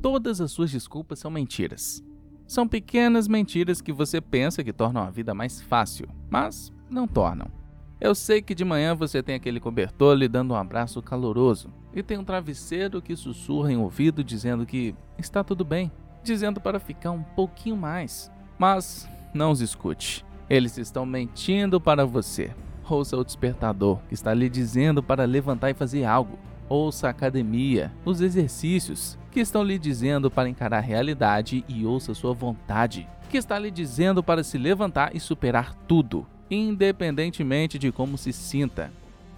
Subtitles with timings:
[0.00, 2.02] todas as suas desculpas são mentiras.
[2.46, 7.50] São pequenas mentiras que você pensa que tornam a vida mais fácil, mas não tornam.
[8.00, 12.02] Eu sei que de manhã você tem aquele cobertor lhe dando um abraço caloroso e
[12.02, 15.90] tem um travesseiro que sussurra em ouvido dizendo que está tudo bem,
[16.22, 18.30] dizendo para ficar um pouquinho mais.
[18.56, 20.24] Mas não os escute.
[20.48, 22.54] Eles estão mentindo para você.
[22.88, 26.38] Ouça o despertador que está lhe dizendo para levantar e fazer algo.
[26.68, 32.12] Ouça a academia, os exercícios que estão lhe dizendo para encarar a realidade e ouça
[32.12, 38.18] sua vontade, que está lhe dizendo para se levantar e superar tudo, independentemente de como
[38.18, 38.90] se sinta.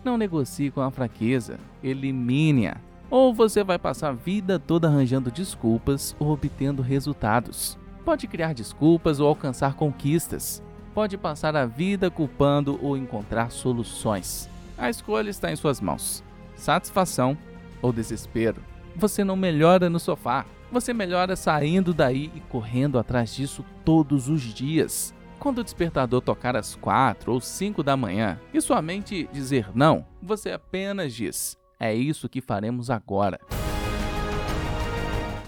[0.02, 2.78] Não negocie com a fraqueza, elimine-a.
[3.10, 7.78] Ou você vai passar a vida toda arranjando desculpas ou obtendo resultados.
[8.02, 10.62] Pode criar desculpas ou alcançar conquistas.
[10.94, 14.48] Pode passar a vida culpando ou encontrar soluções.
[14.78, 16.24] A escolha está em suas mãos
[16.56, 17.36] satisfação
[17.82, 18.69] ou desespero.
[18.96, 24.42] Você não melhora no sofá, você melhora saindo daí e correndo atrás disso todos os
[24.42, 25.14] dias.
[25.38, 30.04] Quando o despertador tocar às quatro ou cinco da manhã e sua mente dizer não,
[30.22, 33.40] você apenas diz: É isso que faremos agora.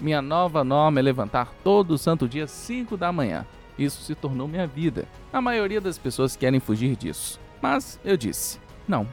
[0.01, 3.45] Minha nova norma é levantar todo santo dia 5 da manhã.
[3.79, 5.07] Isso se tornou minha vida.
[5.31, 7.39] A maioria das pessoas querem fugir disso.
[7.61, 9.07] Mas eu disse: não,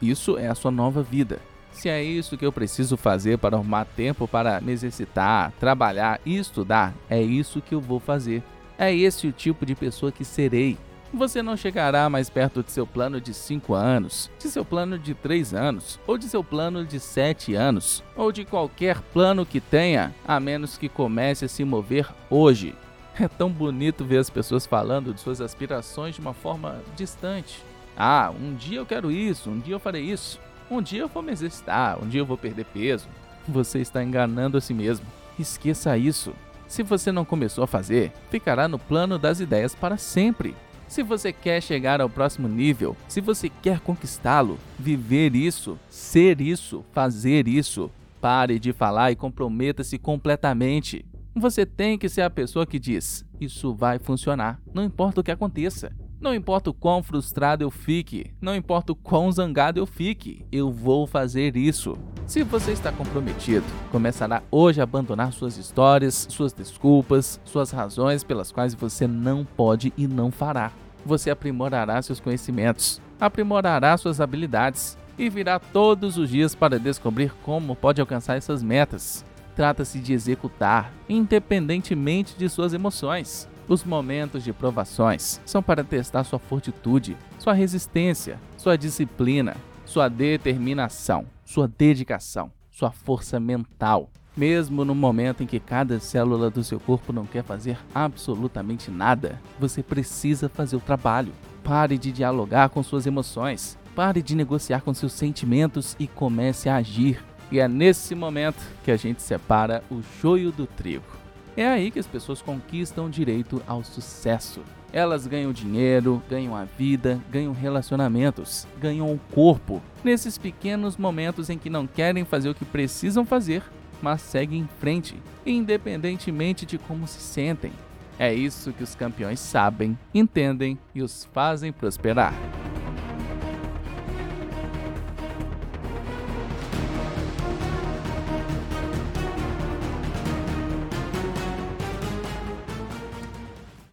[0.00, 1.40] isso é a sua nova vida.
[1.76, 6.38] Se é isso que eu preciso fazer para arrumar tempo para me exercitar, trabalhar e
[6.38, 8.42] estudar, é isso que eu vou fazer.
[8.78, 10.78] É esse o tipo de pessoa que serei.
[11.12, 15.12] Você não chegará mais perto de seu plano de 5 anos, de seu plano de
[15.12, 20.14] 3 anos, ou de seu plano de 7 anos, ou de qualquer plano que tenha,
[20.26, 22.74] a menos que comece a se mover hoje.
[23.20, 27.62] É tão bonito ver as pessoas falando de suas aspirações de uma forma distante.
[27.96, 30.38] Ah, um dia eu quero isso, um dia eu farei isso,
[30.70, 33.08] um dia eu vou me exercitar, um dia eu vou perder peso.
[33.48, 35.06] Você está enganando a si mesmo.
[35.38, 36.34] Esqueça isso.
[36.66, 40.54] Se você não começou a fazer, ficará no plano das ideias para sempre.
[40.88, 46.84] Se você quer chegar ao próximo nível, se você quer conquistá-lo, viver isso, ser isso,
[46.92, 47.90] fazer isso,
[48.20, 51.04] pare de falar e comprometa-se completamente.
[51.34, 55.30] Você tem que ser a pessoa que diz: Isso vai funcionar, não importa o que
[55.30, 55.92] aconteça.
[56.26, 60.72] Não importa o quão frustrado eu fique, não importa o quão zangado eu fique, eu
[60.72, 61.96] vou fazer isso.
[62.26, 68.50] Se você está comprometido, começará hoje a abandonar suas histórias, suas desculpas, suas razões pelas
[68.50, 70.72] quais você não pode e não fará.
[71.04, 77.76] Você aprimorará seus conhecimentos, aprimorará suas habilidades e virá todos os dias para descobrir como
[77.76, 79.24] pode alcançar essas metas.
[79.54, 83.48] Trata-se de executar, independentemente de suas emoções.
[83.68, 91.26] Os momentos de provações são para testar sua fortitude, sua resistência, sua disciplina, sua determinação,
[91.44, 94.08] sua dedicação, sua força mental.
[94.36, 99.40] Mesmo no momento em que cada célula do seu corpo não quer fazer absolutamente nada,
[99.58, 101.32] você precisa fazer o trabalho.
[101.64, 106.76] Pare de dialogar com suas emoções, pare de negociar com seus sentimentos e comece a
[106.76, 107.20] agir.
[107.50, 111.25] E é nesse momento que a gente separa o joio do trigo.
[111.56, 114.60] É aí que as pessoas conquistam o direito ao sucesso.
[114.92, 119.82] Elas ganham dinheiro, ganham a vida, ganham relacionamentos, ganham o corpo.
[120.04, 123.62] Nesses pequenos momentos em que não querem fazer o que precisam fazer,
[124.02, 127.72] mas seguem em frente, independentemente de como se sentem.
[128.18, 132.34] É isso que os campeões sabem, entendem e os fazem prosperar.